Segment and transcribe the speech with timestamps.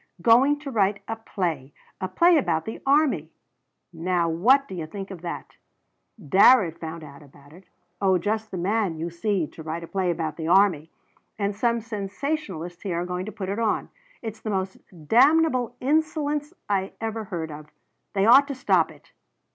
[0.23, 3.29] "Going to write a play a play about the army!
[3.93, 5.57] Now what do you think of that?
[6.19, 7.65] Darrett found out about it.
[8.01, 10.89] Oh just the man, you see, to write a play about the army!
[11.37, 13.89] And some sensationalists here are going to put it on.
[14.23, 14.77] It's the most
[15.07, 17.67] damnable insolence I ever heard of!
[18.13, 19.11] They ought to stop it."